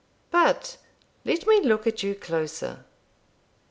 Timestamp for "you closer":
2.01-2.85